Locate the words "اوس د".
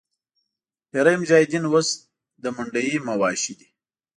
1.69-2.45